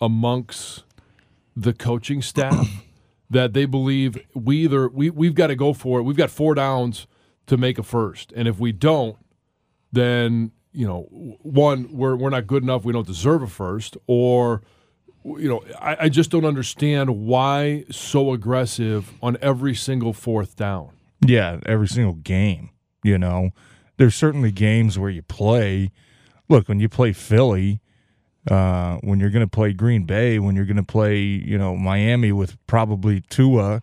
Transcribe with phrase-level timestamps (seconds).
[0.00, 0.84] amongst
[1.56, 2.68] the coaching staff
[3.30, 6.54] that they believe we either we, we've got to go for it we've got four
[6.54, 7.06] downs
[7.46, 9.16] to make a first and if we don't
[9.92, 14.62] then you know one we're, we're not good enough we don't deserve a first or
[15.24, 20.90] you know I, I just don't understand why so aggressive on every single fourth down
[21.24, 22.70] Yeah, every single game.
[23.02, 23.50] You know,
[23.96, 25.90] there's certainly games where you play.
[26.48, 27.80] Look, when you play Philly,
[28.50, 31.76] uh, when you're going to play Green Bay, when you're going to play, you know,
[31.76, 33.82] Miami with probably Tua,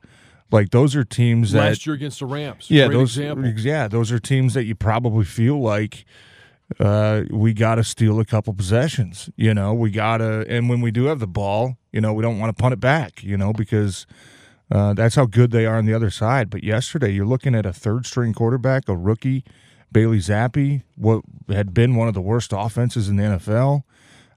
[0.52, 4.12] like those are teams that last year against the Rams yeah, those example yeah, those
[4.12, 6.06] are teams that you probably feel like
[6.80, 9.30] uh, we got to steal a couple possessions.
[9.36, 12.22] You know, we got to, and when we do have the ball, you know, we
[12.22, 13.24] don't want to punt it back.
[13.24, 14.06] You know, because
[14.70, 16.50] uh, that's how good they are on the other side.
[16.50, 19.44] But yesterday, you're looking at a third string quarterback, a rookie,
[19.92, 23.84] Bailey Zappe, what had been one of the worst offenses in the NFL.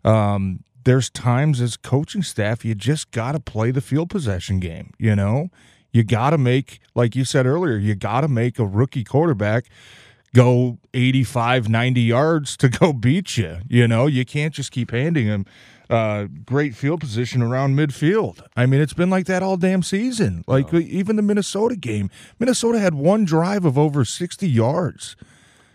[0.05, 4.93] Um, there's times as coaching staff, you just got to play the field possession game.
[4.99, 5.49] You know,
[5.93, 9.67] you got to make, like you said earlier, you got to make a rookie quarterback
[10.35, 13.59] go 85, 90 yards to go beat you.
[13.69, 15.47] You know, you can't just keep handing him
[15.89, 18.41] uh, great field position around midfield.
[18.57, 20.45] I mean, it's been like that all damn season.
[20.47, 25.17] Like even the Minnesota game, Minnesota had one drive of over 60 yards.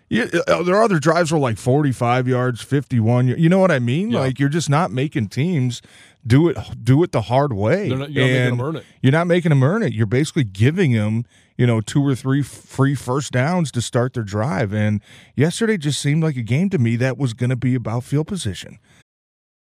[0.10, 3.28] Yeah, uh, there are other drives were like 45 yards, 51.
[3.28, 4.10] You know what I mean?
[4.10, 4.20] Yeah.
[4.22, 5.82] Like you're just not making teams
[6.26, 7.90] do it do it the hard way.
[7.90, 8.84] Not- you're not making them earn it.
[9.02, 9.94] You're not making them earn it.
[9.94, 11.26] You're basically giving them,
[11.58, 14.74] you know, two or three free first downs to start their drive.
[14.74, 15.02] And
[15.36, 18.28] yesterday just seemed like a game to me that was going to be about field
[18.28, 18.80] position.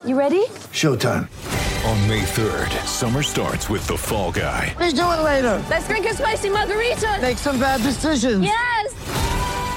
[0.06, 0.46] You ready?
[0.72, 1.28] Showtime.
[1.90, 4.76] On May 3rd, summer starts with The Fall Guy.
[4.80, 5.64] Let's do it later.
[5.70, 7.20] Let's drink a spicy margarita.
[7.22, 8.44] Make some bad decisions.
[8.44, 9.27] Yes.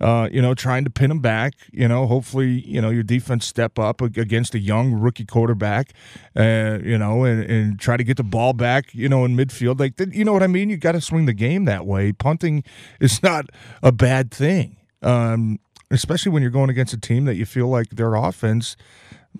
[0.00, 1.54] uh, you know, trying to pin them back.
[1.72, 5.92] You know, hopefully, you know, your defense step up against a young rookie quarterback,
[6.36, 9.80] uh, you know, and, and try to get the ball back, you know, in midfield.
[9.80, 10.68] Like, you know what I mean?
[10.70, 12.12] You got to swing the game that way.
[12.12, 12.64] Punting
[13.00, 13.46] is not
[13.82, 15.58] a bad thing, um,
[15.90, 18.76] especially when you're going against a team that you feel like their offense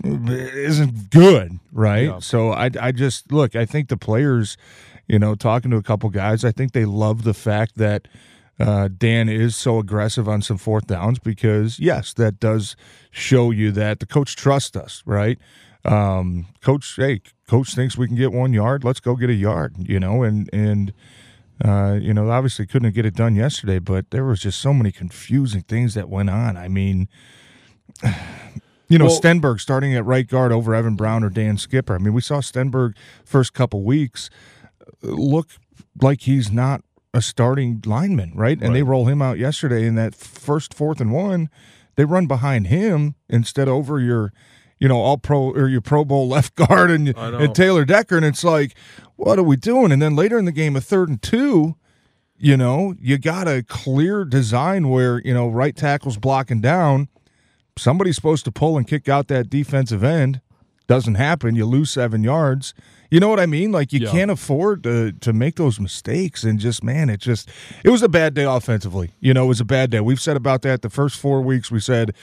[0.04, 2.06] isn't good, right?
[2.06, 2.18] Yeah.
[2.18, 3.56] So I, I just look.
[3.56, 4.56] I think the players,
[5.06, 8.08] you know, talking to a couple guys, I think they love the fact that
[8.58, 12.76] uh, Dan is so aggressive on some fourth downs because yes, that does
[13.10, 15.38] show you that the coach trusts us, right?
[15.84, 18.82] Um, coach, hey, coach thinks we can get one yard.
[18.82, 20.92] Let's go get a yard, you know, and and.
[21.64, 24.92] Uh, you know, obviously couldn't get it done yesterday, but there was just so many
[24.92, 26.54] confusing things that went on.
[26.54, 27.08] I mean,
[28.90, 31.94] you know, Well- Stenberg starting at right guard over Evan Brown or Dan Skipper.
[31.94, 32.94] I mean, we saw Stenberg
[33.24, 34.28] first couple weeks
[34.82, 35.48] uh, look
[36.00, 36.82] like he's not
[37.16, 38.58] a starting lineman, right?
[38.60, 41.48] And they roll him out yesterday in that first fourth and one.
[41.96, 44.32] They run behind him instead over your,
[44.78, 48.26] you know, all pro or your Pro Bowl left guard and, and Taylor Decker, and
[48.26, 48.74] it's like,
[49.16, 49.92] what are we doing?
[49.92, 51.76] And then later in the game, a third and two,
[52.38, 57.08] you know, you got a clear design where you know right tackle's blocking down.
[57.78, 60.40] Somebody's supposed to pull and kick out that defensive end.
[60.86, 61.56] Doesn't happen.
[61.56, 62.72] You lose seven yards.
[63.10, 63.72] You know what I mean?
[63.72, 64.10] Like you Yeah.
[64.10, 67.48] can't afford to to make those mistakes and just man, it just
[67.84, 69.10] it was a bad day offensively.
[69.20, 70.00] You know, it was a bad day.
[70.00, 71.70] We've said about that the first four weeks.
[71.70, 72.14] We said,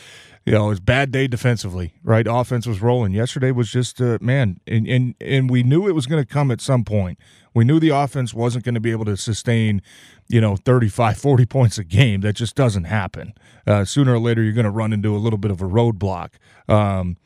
[0.45, 1.93] you know, it was a bad day defensively.
[2.03, 3.13] Right, offense was rolling.
[3.13, 6.51] Yesterday was just uh, man, and and and we knew it was going to come
[6.51, 7.17] at some point.
[7.53, 9.81] We knew the offense wasn't going to be able to sustain,
[10.27, 12.21] you know, 35, 40 points a game.
[12.21, 13.33] That just doesn't happen.
[13.67, 16.29] Uh, sooner or later, you're going to run into a little bit of a roadblock.
[16.67, 17.17] Um,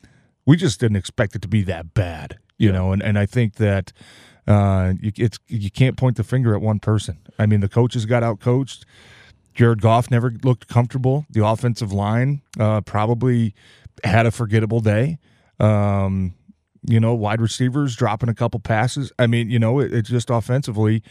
[0.48, 2.38] we just didn't expect it to be that bad.
[2.56, 3.92] You know, and, and I think that
[4.46, 7.18] uh, you, it's you can't point the finger at one person.
[7.38, 8.86] I mean, the coaches got out coached.
[9.54, 11.26] Jared Goff never looked comfortable.
[11.30, 13.54] The offensive line uh, probably
[14.02, 15.18] had a forgettable day.
[15.60, 16.34] Um,
[16.82, 19.12] you know, wide receivers dropping a couple passes.
[19.18, 21.02] I mean, you know, it, it's just offensively,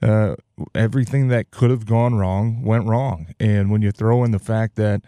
[0.00, 0.36] uh,
[0.74, 3.34] everything that could have gone wrong went wrong.
[3.38, 5.02] And when you throw in the fact that,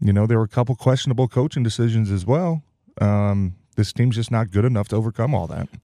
[0.00, 2.62] you know, there were a couple questionable coaching decisions as well,
[3.00, 5.68] um, this team's just not good enough to overcome all that.